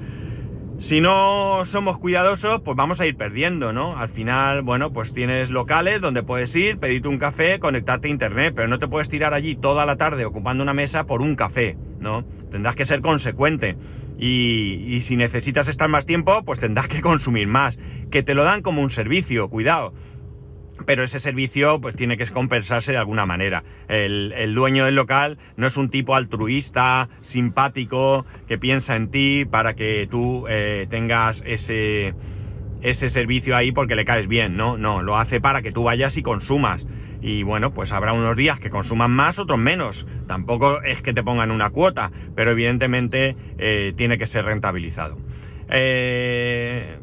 Si 0.80 1.02
no 1.02 1.66
somos 1.66 1.98
cuidadosos, 1.98 2.62
pues 2.62 2.74
vamos 2.74 3.02
a 3.02 3.06
ir 3.06 3.14
perdiendo, 3.14 3.70
¿no? 3.72 3.98
Al 3.98 4.08
final, 4.08 4.62
bueno, 4.62 4.94
pues 4.94 5.12
tienes 5.12 5.50
locales 5.50 6.00
donde 6.00 6.22
puedes 6.22 6.56
ir, 6.56 6.78
pedirte 6.78 7.06
un 7.06 7.18
café, 7.18 7.60
conectarte 7.60 8.08
a 8.08 8.10
internet, 8.10 8.54
pero 8.56 8.66
no 8.66 8.78
te 8.78 8.88
puedes 8.88 9.10
tirar 9.10 9.34
allí 9.34 9.56
toda 9.56 9.84
la 9.84 9.96
tarde 9.96 10.24
ocupando 10.24 10.62
una 10.62 10.72
mesa 10.72 11.04
por 11.04 11.20
un 11.20 11.36
café, 11.36 11.76
¿no? 11.98 12.24
Tendrás 12.50 12.76
que 12.76 12.86
ser 12.86 13.02
consecuente. 13.02 13.76
Y, 14.22 15.00
si 15.00 15.16
necesitas 15.16 15.66
estar 15.66 15.88
más 15.88 16.04
tiempo, 16.04 16.44
pues 16.44 16.60
tendrás 16.60 16.88
que 16.88 17.00
consumir 17.00 17.48
más. 17.48 17.78
Que 18.10 18.22
te 18.22 18.34
lo 18.34 18.44
dan 18.44 18.60
como 18.60 18.82
un 18.82 18.90
servicio, 18.90 19.48
cuidado 19.48 19.94
pero 20.86 21.04
ese 21.04 21.18
servicio 21.20 21.78
pues 21.78 21.94
tiene 21.94 22.16
que 22.16 22.26
compensarse 22.28 22.92
de 22.92 22.98
alguna 22.98 23.26
manera. 23.26 23.64
El, 23.88 24.54
dueño 24.54 24.86
del 24.86 24.94
local 24.94 25.36
no 25.58 25.66
es 25.66 25.76
un 25.76 25.90
tipo 25.90 26.14
altruista, 26.16 27.10
simpático, 27.20 28.24
que 28.48 28.56
piensa 28.56 28.96
en 28.96 29.10
ti 29.10 29.44
para 29.44 29.74
que 29.74 30.08
tú 30.10 30.46
eh, 30.48 30.86
tengas 30.88 31.42
ese, 31.46 32.14
ese 32.80 33.10
servicio 33.10 33.56
ahí 33.56 33.72
porque 33.72 33.94
le 33.94 34.06
caes 34.06 34.26
bien, 34.26 34.56
¿no? 34.56 34.78
No, 34.78 35.02
lo 35.02 35.18
hace 35.18 35.38
para 35.38 35.60
que 35.60 35.70
tú 35.70 35.84
vayas 35.84 36.16
y 36.16 36.22
consumas. 36.22 36.86
Y 37.20 37.42
bueno, 37.42 37.72
pues 37.72 37.92
habrá 37.92 38.12
unos 38.12 38.36
días 38.36 38.58
que 38.58 38.70
consuman 38.70 39.10
más, 39.10 39.38
otros 39.38 39.58
menos. 39.58 40.06
Tampoco 40.26 40.82
es 40.82 41.02
que 41.02 41.12
te 41.12 41.22
pongan 41.22 41.50
una 41.50 41.70
cuota, 41.70 42.10
pero 42.34 42.52
evidentemente 42.52 43.36
eh, 43.58 43.92
tiene 43.96 44.18
que 44.18 44.26
ser 44.26 44.44
rentabilizado. 44.44 45.18
Eh, 45.68 46.98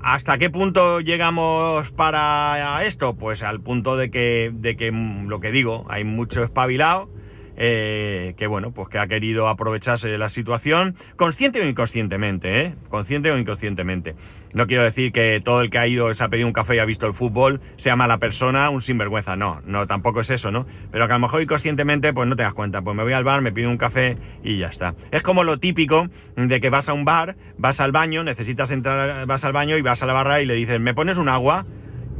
¿Hasta 0.00 0.36
qué 0.38 0.50
punto 0.50 1.00
llegamos 1.00 1.92
para 1.92 2.84
esto? 2.84 3.14
Pues 3.14 3.42
al 3.42 3.60
punto 3.60 3.96
de 3.96 4.10
que, 4.10 4.50
de 4.52 4.76
que 4.76 4.90
mm, 4.90 5.28
lo 5.28 5.40
que 5.40 5.52
digo, 5.52 5.86
hay 5.88 6.04
mucho 6.04 6.42
espabilado 6.42 7.08
eh, 7.56 8.34
que 8.36 8.46
bueno, 8.46 8.72
pues 8.72 8.88
que 8.88 8.98
ha 8.98 9.06
querido 9.06 9.48
aprovecharse 9.48 10.08
de 10.08 10.18
la 10.18 10.28
situación, 10.28 10.96
consciente 11.16 11.60
o 11.60 11.68
inconscientemente, 11.68 12.60
¿eh? 12.60 12.74
Consciente 12.88 13.30
o 13.30 13.38
inconscientemente. 13.38 14.14
No 14.54 14.66
quiero 14.66 14.82
decir 14.82 15.12
que 15.12 15.40
todo 15.42 15.62
el 15.62 15.70
que 15.70 15.78
ha 15.78 15.86
ido, 15.86 16.12
se 16.12 16.22
ha 16.22 16.28
pedido 16.28 16.46
un 16.46 16.52
café 16.52 16.76
y 16.76 16.78
ha 16.78 16.84
visto 16.84 17.06
el 17.06 17.14
fútbol, 17.14 17.60
sea 17.76 17.96
mala 17.96 18.18
persona, 18.18 18.68
un 18.68 18.82
sinvergüenza, 18.82 19.34
no, 19.34 19.62
no, 19.64 19.86
tampoco 19.86 20.20
es 20.20 20.30
eso, 20.30 20.50
¿no? 20.50 20.66
Pero 20.90 21.06
que 21.06 21.12
a 21.12 21.16
lo 21.16 21.20
mejor 21.20 21.40
inconscientemente, 21.40 22.12
pues 22.12 22.28
no 22.28 22.36
te 22.36 22.42
das 22.42 22.52
cuenta, 22.52 22.82
pues 22.82 22.94
me 22.94 23.02
voy 23.02 23.14
al 23.14 23.24
bar, 23.24 23.40
me 23.40 23.52
pido 23.52 23.70
un 23.70 23.78
café 23.78 24.18
y 24.44 24.58
ya 24.58 24.66
está. 24.66 24.94
Es 25.10 25.22
como 25.22 25.42
lo 25.42 25.58
típico 25.58 26.08
de 26.36 26.60
que 26.60 26.68
vas 26.68 26.88
a 26.90 26.92
un 26.92 27.04
bar, 27.04 27.36
vas 27.56 27.80
al 27.80 27.92
baño, 27.92 28.24
necesitas 28.24 28.70
entrar, 28.70 29.26
vas 29.26 29.44
al 29.44 29.52
baño 29.52 29.78
y 29.78 29.82
vas 29.82 30.02
a 30.02 30.06
la 30.06 30.12
barra 30.12 30.42
y 30.42 30.46
le 30.46 30.54
dices, 30.54 30.80
¿me 30.80 30.92
pones 30.92 31.16
un 31.16 31.30
agua? 31.30 31.64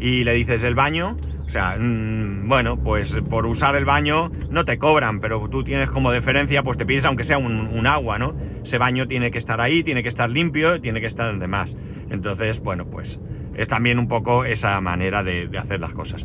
Y 0.00 0.24
le 0.24 0.32
dices, 0.32 0.64
¿el 0.64 0.74
baño? 0.74 1.16
Sea, 1.52 1.76
mm, 1.78 2.48
bueno, 2.48 2.82
pues 2.82 3.14
por 3.28 3.44
usar 3.44 3.76
el 3.76 3.84
baño 3.84 4.32
no 4.48 4.64
te 4.64 4.78
cobran, 4.78 5.20
pero 5.20 5.50
tú 5.50 5.62
tienes 5.62 5.90
como 5.90 6.10
deferencia, 6.10 6.62
pues 6.62 6.78
te 6.78 6.86
pides 6.86 7.04
aunque 7.04 7.24
sea 7.24 7.36
un, 7.36 7.86
agua, 7.86 8.18
¿no? 8.18 8.34
Ese 8.64 8.78
baño 8.78 9.06
tiene 9.06 9.30
que 9.30 9.36
estar 9.36 9.60
ahí, 9.60 9.82
tiene 9.82 10.02
que 10.02 10.08
estar 10.08 10.30
limpio, 10.30 10.80
tiene 10.80 11.02
que 11.02 11.06
estar 11.06 11.38
demás. 11.38 11.76
Entonces, 12.08 12.60
bueno, 12.60 12.86
pues 12.86 13.20
es 13.54 13.68
también 13.68 13.98
un 13.98 14.08
poco 14.08 14.46
esa 14.46 14.80
manera 14.80 15.22
de, 15.22 15.50
hacer 15.58 15.78
las 15.78 15.92
cosas. 15.92 16.24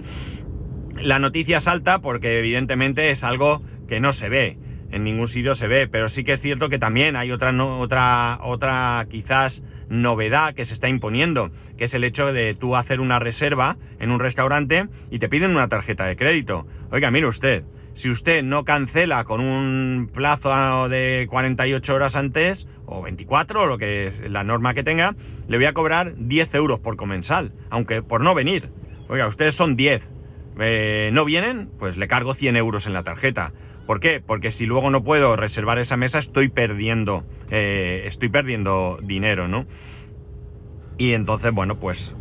La 0.96 1.20
noticia 1.20 1.60
salta 1.60 2.00
porque 2.00 2.40
evidentemente 2.40 3.12
es 3.12 3.26
algo 3.26 3.62
que 3.86 4.00
no 4.00 4.14
se 4.14 4.30
ve, 4.30 4.58
en 4.92 5.04
ningún 5.04 5.28
sitio 5.28 5.56
se 5.56 5.68
ve, 5.68 5.88
pero 5.88 6.10
sí 6.10 6.24
que 6.24 6.34
es 6.34 6.42
cierto 6.42 6.70
que 6.70 6.80
también 6.80 7.16
hay 7.16 7.32
otra, 7.32 7.52
otra, 7.64 8.40
otra 8.42 9.06
quizás 9.10 9.64
novedad 9.90 10.54
que 10.54 10.66
se 10.66 10.74
está 10.74 10.90
imponiendo, 10.90 11.52
que 11.78 11.86
es 11.86 11.94
el 11.94 12.04
hecho 12.04 12.34
de 12.34 12.54
tú 12.54 12.76
hacer 12.76 13.00
una 13.00 13.20
reserva 13.20 13.78
en 14.00 14.12
un 14.12 14.20
restaurante 14.20 14.88
y 15.12 15.20
te 15.20 15.30
piden 15.30 15.52
una 15.52 15.68
tarjeta 15.68 16.06
de 16.06 16.16
crédito. 16.16 16.68
Oiga, 16.92 17.12
mire 17.12 17.28
usted, 17.28 17.64
si 17.94 18.10
usted 18.10 18.44
no 18.44 18.64
cancela 18.64 19.24
con 19.24 19.42
un 19.42 20.10
plazo 20.14 20.88
de 20.90 21.28
48 21.30 21.96
horas 21.96 22.16
antes, 22.16 22.68
o 22.86 23.02
24, 23.02 23.64
o 23.64 23.66
lo 23.66 23.78
que 23.78 24.08
es 24.08 24.32
la 24.32 24.44
norma 24.44 24.74
que 24.74 24.84
tenga, 24.84 25.16
le 25.48 25.58
voy 25.58 25.66
a 25.66 25.74
cobrar 25.74 26.14
10 26.16 26.56
euros 26.56 26.80
por 26.80 26.96
comensal, 26.96 27.54
aunque 27.70 28.02
por 28.02 28.22
no 28.22 28.36
venir. 28.36 28.70
Oiga, 29.10 29.28
ustedes 29.28 29.56
son 29.56 29.76
10. 29.76 30.04
Eh, 30.60 31.10
¿No 31.14 31.26
vienen? 31.26 31.70
Pues 31.80 31.98
le 31.98 32.08
cargo 32.08 32.34
100 32.34 32.56
euros 32.56 32.88
en 32.88 32.94
la 32.94 33.04
tarjeta. 33.04 33.52
¿Por 33.88 34.02
qué? 34.02 34.22
Porque 34.24 34.52
si 34.52 34.66
luego 34.66 34.90
no 34.90 35.02
puedo 35.02 35.38
reservar 35.38 35.80
esa 35.80 35.96
mesa, 35.96 36.20
estoy 36.20 36.50
perdiendo, 36.50 37.24
eh, 37.50 38.04
estoy 38.06 38.28
perdiendo 38.28 39.00
dinero, 39.02 39.48
¿no? 39.48 39.66
Y 40.98 41.14
entonces, 41.14 41.54
bueno, 41.54 41.80
pues 41.80 42.14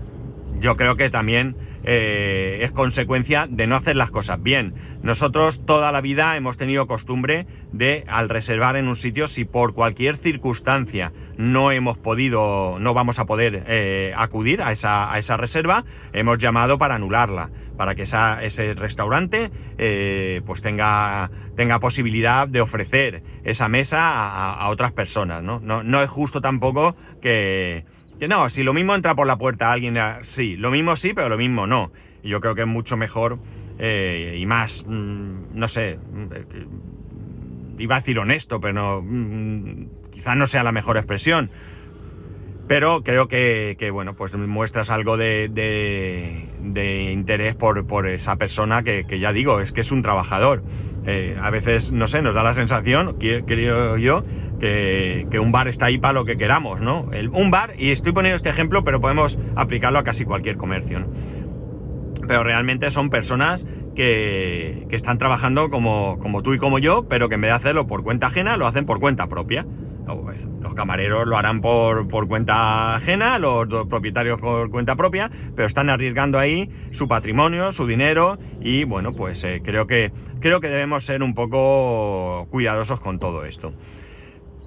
yo 0.61 0.77
creo 0.77 0.97
que 0.97 1.11
también 1.11 1.57
eh, 1.87 2.59
es 2.63 2.73
consecuencia 2.73 3.47
de 3.49 3.69
no 3.69 3.77
hacer 3.77 3.95
las 3.95 4.11
cosas 4.11 4.43
bien. 4.43 4.75
Nosotros 5.03 5.65
toda 5.65 5.93
la 5.93 6.01
vida 6.01 6.37
hemos 6.37 6.57
tenido 6.57 6.89
costumbre 6.89 7.47
de, 7.73 8.05
al 8.09 8.29
reservar 8.29 8.75
en 8.75 8.89
un 8.89 8.97
sitio, 8.97 9.29
si 9.29 9.45
por 9.45 9.73
cualquier 9.73 10.17
circunstancia 10.17 11.13
no 11.39 11.71
hemos 11.71 11.97
podido, 11.97 12.79
no 12.81 12.93
vamos 12.93 13.21
a 13.21 13.25
poder 13.25 13.65
eh, 13.69 14.13
acudir 14.17 14.63
a 14.63 14.73
esa, 14.73 15.13
a 15.13 15.37
reserva, 15.37 15.85
hemos 16.13 16.39
llamado 16.39 16.77
para 16.77 16.97
anularla 16.97 17.51
para 17.77 17.95
que 17.95 18.03
ese 18.03 18.75
restaurante 18.75 19.51
eh, 19.79 20.41
pues 20.47 20.63
tenga, 20.63 21.31
tenga 21.57 21.79
posibilidad 21.79 22.49
de 22.49 22.63
ofrecer 22.63 23.23
esa 23.45 23.69
mesa 23.69 24.55
a, 24.55 24.69
otras 24.71 24.93
personas, 24.93 25.43
¿no? 25.43 25.61
¿no? 25.61 26.03
es 26.03 26.11
justo 26.11 26.41
tampoco 26.41 26.97
que, 27.21 27.85
no, 28.29 28.49
si 28.49 28.63
lo 28.63 28.73
mismo 28.73 28.95
entra 28.95 29.15
por 29.15 29.27
la 29.27 29.37
puerta 29.37 29.71
alguien, 29.71 29.97
sí, 30.23 30.57
lo 30.57 30.71
mismo 30.71 30.97
sí, 30.97 31.13
pero 31.15 31.29
lo 31.29 31.37
mismo 31.37 31.67
no. 31.67 31.93
Yo 32.23 32.41
creo 32.41 32.55
que 32.55 32.63
es 32.63 32.67
mucho 32.67 32.97
mejor 32.97 33.39
eh, 33.79 34.37
y 34.39 34.47
más, 34.47 34.85
mm, 34.87 35.55
no 35.55 35.69
sé, 35.69 35.99
mm, 35.99 37.81
iba 37.81 37.97
a 37.97 38.01
decir 38.01 38.19
honesto, 38.19 38.61
pero 38.61 38.73
no, 38.73 39.03
mm, 39.03 40.11
quizás 40.11 40.37
no 40.37 40.47
sea 40.47 40.63
la 40.63 40.73
mejor 40.73 40.97
expresión 40.97 41.51
pero 42.69 43.03
creo 43.05 43.29
que, 43.29 43.91
bueno, 43.93 44.15
pues 44.15 44.35
muestras 44.35 44.91
algo 44.91 45.17
de, 45.17 45.49
de, 45.49 47.13
interés 47.13 47.55
por, 47.55 47.87
por, 47.87 48.09
esa 48.09 48.37
persona 48.37 48.83
que, 48.83 49.05
ya 49.21 49.33
digo, 49.33 49.61
es 49.61 49.73
que 49.73 49.83
es 49.83 49.93
un 49.93 50.03
trabajador. 50.03 50.65
Eh, 51.07 51.39
a 51.41 51.51
veces, 51.51 51.93
no 51.93 52.09
sé, 52.09 52.23
nos 52.23 52.35
da 52.35 52.43
la 52.43 52.55
sensación, 52.55 53.17
creo 53.19 53.97
yo, 53.97 54.25
que, 54.59 55.39
un 55.41 55.53
bar 55.53 55.69
está 55.69 55.87
ahí 55.87 55.99
para 55.99 56.15
lo 56.15 56.25
que 56.25 56.37
queramos, 56.37 56.81
¿no? 56.81 57.09
un 57.33 57.51
bar, 57.51 57.75
y 57.79 57.91
estoy 57.91 58.13
poniendo 58.13 58.37
este 58.37 58.49
ejemplo, 58.49 58.85
pero 58.85 59.01
podemos 59.01 59.39
aplicarlo 59.55 59.99
a 59.99 60.05
casi 60.05 60.25
cualquier 60.25 60.57
comercio, 60.57 61.07
Pero 62.27 62.43
realmente 62.43 62.91
son 62.91 63.11
personas 63.11 63.65
que, 63.95 64.87
están 64.91 65.19
trabajando 65.19 65.71
como, 65.71 66.19
como 66.19 66.43
tú 66.43 66.55
y 66.55 66.59
como 66.59 66.79
yo, 66.79 67.07
pero 67.09 67.29
que 67.29 67.35
en 67.35 67.43
vez 67.43 67.51
de 67.51 67.57
hacerlo 67.57 67.87
por 67.87 68.03
cuenta 68.03 68.29
ajena, 68.29 68.57
lo 68.57 68.67
hacen 68.67 68.87
por 68.87 69.01
cuenta 69.01 69.27
propia. 69.27 69.67
Pues, 70.07 70.47
los 70.61 70.75
camareros 70.75 71.27
lo 71.27 71.37
harán 71.37 71.61
por, 71.61 72.07
cuenta 72.29 72.95
ajena, 72.95 73.41
los 73.41 73.67
propietarios 73.89 74.41
por 74.41 74.71
cuenta 74.71 74.95
propia, 74.95 75.31
pero 75.57 75.67
están 75.67 75.91
arriesgando 75.91 76.39
ahí 76.39 76.71
su 76.93 77.09
patrimonio, 77.09 77.73
su 77.73 77.87
dinero 77.87 78.39
y 78.61 78.85
bueno, 78.85 79.13
pues 79.13 79.43
eh, 79.43 79.63
creo, 79.65 79.89
que, 79.89 80.13
creo 80.41 80.61
que 80.61 80.69
debemos 80.69 81.05
ser 81.05 81.25
un 81.25 81.35
poco 81.35 82.47
cuidadosos 82.51 83.01
con 83.01 83.19
todo 83.19 83.45
esto. 83.45 83.73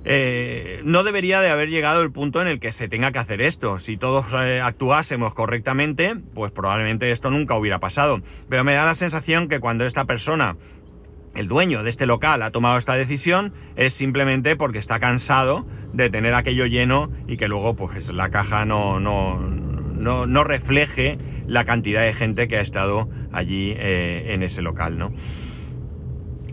Eh, 0.06 0.82
no 0.86 1.04
debería 1.04 1.42
de 1.42 1.50
haber 1.50 1.70
llegado 1.70 2.02
el 2.02 2.12
punto 2.12 2.42
en 2.42 2.48
el 2.48 2.60
que 2.60 2.72
se 2.72 2.88
tenga 2.88 3.12
que 3.12 3.20
hacer 3.20 3.42
esto. 3.42 3.80
Si 3.80 3.98
todos 3.98 4.26
eh, 4.34 4.62
actuásemos 4.62 5.34
correctamente, 5.34 6.16
pues 6.34 6.52
probablemente 6.52 7.12
esto 7.12 7.30
nunca 7.30 7.56
hubiera 7.56 7.80
pasado. 7.80 8.22
Pero 8.50 8.64
me 8.64 8.74
da 8.74 8.86
la 8.86 8.96
sensación 8.96 9.48
que 9.48 9.60
cuando 9.60 9.86
esta 9.86 10.06
persona 10.06 10.58
el 11.36 11.48
dueño 11.48 11.84
de 11.84 11.90
este 11.90 12.06
local 12.06 12.42
ha 12.42 12.52
tomado 12.52 12.78
esta 12.78 12.96
decisión 12.96 13.54
es 13.76 13.94
simplemente 13.94 14.56
porque 14.56 14.80
está 14.80 15.00
cansado 15.00 15.68
de 15.94 16.10
tener 16.10 16.34
aquello 16.34 16.66
lleno 16.66 17.12
y 17.28 17.38
que 17.38 17.48
luego 17.48 17.76
pues 17.76 18.12
la 18.12 18.30
caja 18.30 18.66
no, 18.66 19.00
no, 19.00 19.38
no, 19.40 20.44
refleje 20.44 21.18
la 21.46 21.66
cantidad 21.66 22.02
de 22.02 22.14
gente 22.14 22.48
que 22.48 22.58
ha 22.58 22.62
estado 22.62 23.10
allí 23.32 23.74
eh, 23.78 24.34
en 24.34 24.44
ese 24.44 24.62
local, 24.62 24.98
¿no? 24.98 25.10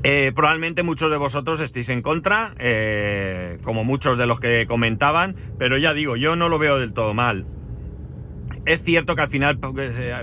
Eh, 0.09 0.31
probablemente 0.33 0.85
muchos 0.85 1.11
de 1.11 1.17
vosotros 1.17 1.59
estéis 1.59 1.89
en 1.89 2.01
contra, 2.01 2.55
eh, 2.61 3.59
como 3.65 3.83
muchos 3.83 4.17
de 4.17 4.29
los 4.29 4.39
que 4.39 4.65
comentaban, 4.69 5.35
pero 5.59 5.79
ya 5.79 5.95
digo, 5.95 6.15
yo 6.15 6.37
no 6.37 6.49
lo 6.49 6.61
veo 6.61 6.79
del 6.79 6.93
todo 6.93 7.13
mal. 7.13 7.45
Es 8.67 8.85
cierto 8.85 9.17
que 9.17 9.23
al 9.23 9.31
final 9.31 9.59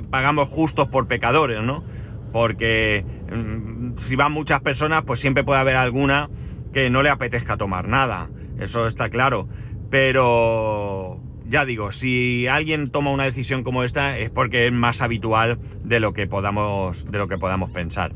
pagamos 0.10 0.48
justos 0.48 0.88
por 0.88 1.10
pecadores, 1.10 1.62
¿no? 1.62 1.84
Porque 2.32 3.04
mm, 3.30 3.98
si 3.98 4.16
van 4.16 4.32
muchas 4.32 4.62
personas, 4.62 5.04
pues 5.04 5.20
siempre 5.20 5.44
puede 5.44 5.60
haber 5.60 5.76
alguna 5.76 6.30
que 6.72 6.90
no 6.90 7.04
le 7.04 7.10
apetezca 7.10 7.58
tomar 7.58 7.90
nada. 7.90 8.30
Eso 8.60 8.88
está 8.88 9.10
claro. 9.10 9.50
Pero 9.90 11.20
ya 11.46 11.66
digo, 11.66 11.92
si 11.92 12.48
alguien 12.48 12.90
toma 12.90 13.12
una 13.12 13.26
decisión 13.26 13.64
como 13.64 13.84
esta 13.84 14.18
es 14.18 14.30
porque 14.30 14.68
es 14.68 14.72
más 14.72 15.02
habitual 15.02 15.60
de 15.84 16.00
lo 16.00 16.14
que 16.14 16.26
podamos, 16.26 17.06
de 17.12 17.18
lo 17.18 17.28
que 17.28 17.38
podamos 17.38 17.70
pensar. 17.72 18.14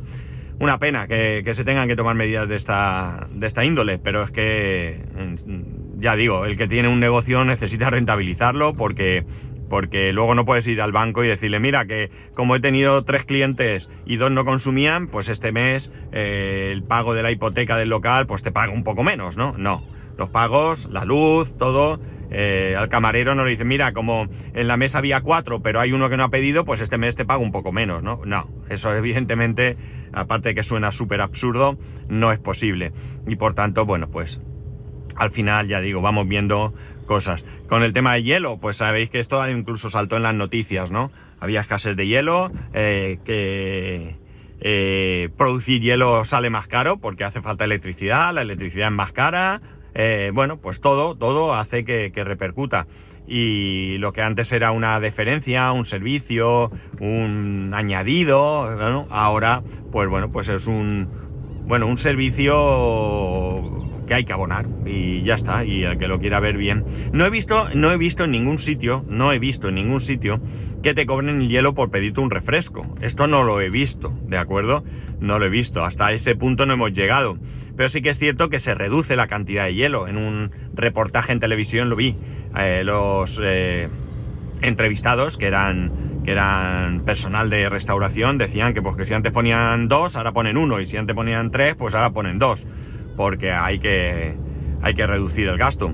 Una 0.60 0.80
pena 0.80 1.08
que, 1.08 1.44
que 1.46 1.54
se 1.54 1.64
tengan 1.64 1.88
que 1.88 1.96
tomar 1.96 2.16
medidas 2.16 2.50
de 2.50 2.56
esta, 2.56 3.28
de 3.32 3.46
esta 3.46 3.64
índole, 3.64 4.00
pero 4.00 4.24
es 4.24 4.32
que, 4.32 5.04
mm, 5.16 6.02
ya 6.02 6.16
digo, 6.16 6.46
el 6.46 6.58
que 6.58 6.68
tiene 6.68 6.88
un 6.88 7.00
negocio 7.00 7.44
necesita 7.46 7.90
rentabilizarlo 7.92 8.74
porque 8.74 9.26
porque 9.70 10.14
luego 10.14 10.34
no 10.34 10.46
puedes 10.46 10.66
ir 10.68 10.82
al 10.82 10.92
banco 10.92 11.24
y 11.24 11.28
decirle, 11.28 11.60
mira, 11.60 11.86
que 11.86 12.10
como 12.34 12.56
he 12.56 12.60
tenido 12.60 13.04
tres 13.04 13.26
clientes 13.26 13.90
y 14.06 14.16
dos 14.16 14.32
no 14.32 14.46
consumían, 14.46 15.08
pues 15.08 15.30
este 15.30 15.52
mes 15.52 15.92
eh, 16.12 16.70
el 16.72 16.84
pago 16.84 17.14
de 17.14 17.24
la 17.24 17.32
hipoteca 17.32 17.78
del 17.78 17.90
local, 17.90 18.28
pues 18.28 18.44
te 18.44 18.52
paga 18.52 18.72
un 18.72 18.84
poco 18.84 19.04
menos, 19.04 19.36
¿no? 19.38 19.54
No. 19.58 19.84
Los 20.18 20.30
pagos, 20.30 20.88
la 20.90 21.06
luz, 21.06 21.56
todo, 21.58 22.00
eh, 22.30 22.76
al 22.78 22.90
camarero 22.90 23.36
no 23.36 23.44
le 23.44 23.52
dice, 23.52 23.66
mira, 23.66 23.94
como 23.94 24.28
en 24.54 24.68
la 24.68 24.78
mesa 24.78 24.98
había 24.98 25.22
cuatro, 25.22 25.62
pero 25.62 25.80
hay 25.80 25.92
uno 25.92 26.10
que 26.10 26.18
no 26.18 26.24
ha 26.24 26.30
pedido, 26.30 26.66
pues 26.66 26.82
este 26.82 26.98
mes 26.98 27.16
te 27.16 27.26
pago 27.26 27.44
un 27.44 27.52
poco 27.52 27.72
menos, 27.72 28.04
¿no? 28.04 28.22
No, 28.26 28.50
eso 28.70 28.94
evidentemente, 28.96 29.78
aparte 30.14 30.50
de 30.50 30.56
que 30.56 30.64
suena 30.64 30.92
súper 30.92 31.22
absurdo, 31.22 31.78
no 32.10 32.32
es 32.32 32.40
posible. 32.40 32.92
Y 33.28 33.36
por 33.36 33.54
tanto, 33.54 33.86
bueno, 33.86 34.10
pues 34.10 34.40
al 35.16 35.32
final, 35.32 35.68
ya 35.68 35.82
digo, 35.82 36.02
vamos 36.02 36.28
viendo 36.28 36.74
cosas. 37.06 37.46
Con 37.68 37.84
el 37.84 37.94
tema 37.94 38.14
de 38.14 38.24
hielo, 38.24 38.60
pues 38.60 38.78
sabéis 38.78 39.10
que 39.10 39.20
esto 39.20 39.48
incluso 39.50 39.90
saltó 39.90 40.18
en 40.18 40.24
las 40.24 40.36
noticias, 40.36 40.92
¿no? 40.92 41.12
Había 41.40 41.62
escasez 41.62 41.96
de 41.96 42.08
hielo, 42.08 42.52
eh, 42.74 43.20
que 43.26 44.16
eh, 44.60 45.30
producir 45.38 45.82
hielo 45.82 46.26
sale 46.26 46.50
más 46.50 46.68
caro 46.68 46.98
porque 46.98 47.24
hace 47.24 47.42
falta 47.42 47.66
electricidad, 47.66 48.34
la 48.34 48.42
electricidad 48.42 48.88
es 48.88 48.94
más 48.94 49.12
cara, 49.12 49.62
eh, 50.00 50.30
bueno, 50.32 50.58
pues 50.58 50.80
todo, 50.80 51.16
todo 51.16 51.56
hace 51.56 51.84
que, 51.84 52.12
repercuta. 52.24 52.86
Y 53.28 53.98
lo 53.98 54.14
que 54.14 54.22
antes 54.22 54.52
era 54.52 54.72
una 54.72 55.00
deferencia, 55.00 55.72
un 55.72 55.86
servicio, 55.86 56.72
un 57.00 57.72
añadido, 57.74 59.08
ahora, 59.10 59.64
pues 59.92 60.08
bueno, 60.08 60.32
pues 60.32 60.50
es 60.50 60.68
un, 60.68 61.10
bueno, 61.66 61.88
un 61.88 61.98
servicio 61.98 63.77
que 64.08 64.16
hay 64.16 64.26
que 64.26 64.34
abonar 64.34 64.66
y 64.86 65.22
ya 65.22 65.36
está, 65.36 65.64
y 65.64 65.84
el 65.84 66.00
que 66.00 66.08
lo 66.08 66.20
quiera 66.20 66.40
ver 66.40 66.58
bien. 66.58 66.84
No 67.12 67.26
he 67.26 67.30
visto, 67.30 67.70
no 67.76 67.92
he 67.92 67.98
visto 67.98 68.24
en 68.24 68.32
ningún 68.32 68.58
sitio, 68.58 69.06
no 69.08 69.32
he 69.32 69.38
visto 69.38 69.68
en 69.68 69.76
ningún 69.76 70.02
sitio 70.02 70.42
que 70.82 70.96
te 70.96 71.06
cobren 71.06 71.42
el 71.42 71.50
hielo 71.50 71.76
por 71.76 71.92
pedirte 71.92 72.22
un 72.22 72.32
refresco. 72.32 72.82
Esto 73.02 73.28
no 73.28 73.44
lo 73.44 73.62
he 73.62 73.70
visto, 73.70 74.18
¿de 74.28 74.38
acuerdo? 74.38 74.84
No 75.20 75.38
lo 75.38 75.46
he 75.46 75.50
visto, 75.50 75.84
hasta 75.86 76.12
ese 76.12 76.36
punto 76.36 76.66
no 76.66 76.74
hemos 76.74 76.94
llegado. 76.94 77.38
Pero 77.76 77.90
sí 77.90 78.02
que 78.02 78.10
es 78.10 78.18
cierto 78.18 78.50
que 78.50 78.60
se 78.60 78.74
reduce 78.74 79.16
la 79.16 79.28
cantidad 79.28 79.66
de 79.66 79.76
hielo. 79.76 80.08
En 80.08 80.18
un 80.18 80.52
reportaje 80.74 81.32
en 81.32 81.40
televisión 81.40 81.90
lo 81.90 81.96
vi. 81.96 82.16
Eh, 82.58 82.82
los 82.84 83.40
eh, 83.44 83.88
entrevistados, 84.62 85.38
que 85.38 85.46
eran, 85.46 86.22
que 86.26 86.32
eran 86.32 87.02
personal 87.02 87.52
de 87.52 87.70
restauración, 87.70 88.40
decían 88.40 88.74
que, 88.74 88.82
pues, 88.82 88.96
que 88.96 89.06
si 89.06 89.14
antes 89.14 89.32
ponían 89.32 89.88
dos, 89.88 90.16
ahora 90.16 90.32
ponen 90.32 90.58
uno, 90.58 90.80
y 90.80 90.88
si 90.88 90.98
antes 90.98 91.16
ponían 91.16 91.52
tres, 91.52 91.76
pues 91.76 91.94
ahora 91.94 92.12
ponen 92.12 92.40
dos 92.40 92.66
porque 93.18 93.52
hay 93.52 93.80
que, 93.80 94.38
hay 94.82 94.94
que 94.94 95.06
reducir 95.06 95.50
el 95.50 95.58
gasto. 95.58 95.92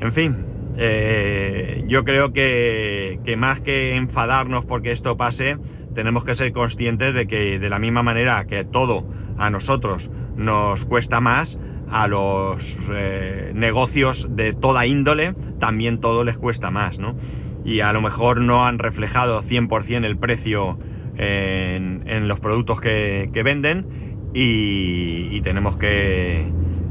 En 0.00 0.12
fin, 0.12 0.46
eh, 0.78 1.84
yo 1.86 2.04
creo 2.04 2.32
que, 2.32 3.18
más 3.36 3.60
que 3.60 3.96
enfadarnos 3.96 4.64
porque 4.64 4.92
esto 4.92 5.18
pase, 5.18 5.58
tenemos 5.94 6.24
que 6.24 6.34
ser 6.34 6.52
conscientes 6.52 7.14
de 7.14 7.26
que 7.26 7.58
de 7.58 7.68
la 7.68 7.78
misma 7.78 8.02
manera 8.02 8.46
que 8.46 8.64
todo 8.64 9.06
a 9.36 9.50
nosotros 9.50 10.10
nos 10.36 10.86
cuesta 10.86 11.20
más, 11.20 11.58
a 11.90 12.08
los 12.08 12.78
eh, 12.90 13.52
negocios 13.54 14.28
de 14.30 14.54
toda 14.54 14.86
índole 14.86 15.34
también 15.58 16.00
todo 16.00 16.24
les 16.24 16.38
cuesta 16.38 16.70
más, 16.70 16.98
¿no? 16.98 17.16
Y 17.64 17.80
a 17.80 17.92
lo 17.92 18.00
mejor 18.00 18.40
no 18.40 18.64
han 18.64 18.78
reflejado 18.78 19.42
100% 19.42 20.04
el 20.06 20.16
precio 20.16 20.78
en, 21.18 22.02
en 22.06 22.28
los 22.28 22.40
productos 22.40 22.80
que, 22.80 23.30
que 23.32 23.42
venden 23.42 24.11
y, 24.34 25.40
tenemos 25.42 25.76
que, 25.76 26.46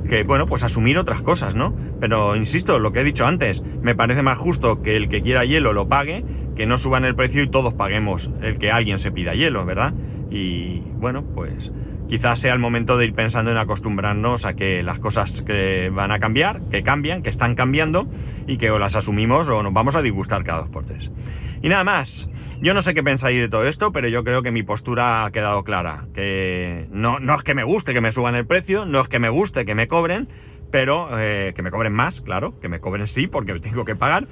que, 0.08 0.24
bueno, 0.24 0.46
pues 0.46 0.64
asumir 0.64 0.98
otras 0.98 1.22
cosas, 1.22 1.56
¿no? 1.56 1.76
Pero 2.00 2.36
insisto, 2.36 2.80
lo 2.80 2.92
que 2.92 3.00
he 3.00 3.04
dicho 3.04 3.26
antes, 3.26 3.64
me 3.82 3.96
parece 3.96 4.22
más 4.22 4.38
justo 4.38 4.82
que 4.82 4.96
el 4.96 5.10
que 5.10 5.22
quiera 5.22 5.46
hielo 5.46 5.74
lo 5.74 5.88
pague, 5.88 6.24
que 6.56 6.66
no 6.66 6.78
suban 6.78 7.06
el 7.06 7.16
precio 7.16 7.42
y 7.42 7.48
todos 7.48 7.74
paguemos 7.74 8.30
el 8.42 8.58
que 8.58 8.72
alguien 8.72 9.00
se 9.00 9.12
pida 9.12 9.34
hielo, 9.34 9.66
¿verdad? 9.66 9.94
Y 10.30 10.82
bueno, 10.98 11.24
pues 11.34 11.72
quizás 12.12 12.40
sea 12.40 12.52
el 12.52 12.60
momento 12.60 12.98
de 12.98 13.06
ir 13.06 13.14
pensando 13.14 13.52
en 13.52 13.58
acostumbrarnos 13.58 14.44
a 14.44 14.54
que 14.54 14.84
las 14.84 15.00
cosas 15.00 15.46
van 15.94 16.12
a 16.12 16.20
cambiar, 16.20 16.62
que 16.70 16.84
cambian, 16.84 17.24
que 17.24 17.30
están 17.30 17.56
cambiando 17.56 18.06
y 18.48 18.58
que 18.58 18.70
o 18.70 18.80
las 18.80 18.98
asumimos 18.98 19.48
o 19.48 19.64
nos 19.64 19.72
vamos 19.72 19.96
a 19.96 20.02
disgustar 20.02 20.44
cada 20.44 20.60
dos 20.60 20.70
por 20.70 20.86
tres. 20.86 21.10
Y 21.62 21.70
nada 21.70 21.86
más. 21.86 22.28
Yo 22.60 22.74
no 22.74 22.82
sé 22.82 22.94
qué 22.94 23.02
pensáis 23.02 23.40
de 23.40 23.48
todo 23.48 23.66
esto, 23.66 23.94
pero 23.94 24.10
yo 24.10 24.26
creo 24.26 24.44
que 24.44 24.52
mi 24.52 24.62
postura 24.62 25.24
ha 25.24 25.32
quedado 25.32 25.64
clara. 25.64 26.06
Que 26.14 26.86
no, 26.92 27.20
no 27.20 27.34
es 27.34 27.44
que 27.44 27.56
me 27.56 27.64
guste 27.64 27.94
que 27.94 28.02
me 28.02 28.12
suban 28.12 28.36
el 28.36 28.46
precio, 28.46 28.86
no 28.86 29.00
es 29.00 29.08
que 29.08 29.18
me 29.18 29.30
guste 29.30 29.64
que 29.64 29.74
me 29.74 29.88
cobren, 29.88 30.28
pero 30.70 31.18
eh, 31.18 31.54
que 31.56 31.62
me 31.62 31.72
cobren 31.72 31.94
más, 31.94 32.20
claro, 32.20 32.60
que 32.60 32.68
me 32.68 32.82
cobren 32.82 33.08
sí, 33.08 33.28
porque 33.28 33.58
tengo 33.62 33.86
que 33.86 33.96
pagar. 33.96 34.28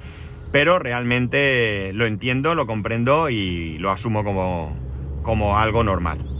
Pero 0.52 0.78
realmente 0.78 1.92
lo 1.94 2.04
entiendo, 2.04 2.54
lo 2.54 2.66
comprendo 2.66 3.30
y 3.30 3.78
lo 3.78 3.90
asumo 3.90 4.22
como, 4.22 4.76
como 5.22 5.58
algo 5.58 5.82
normal. 5.82 6.39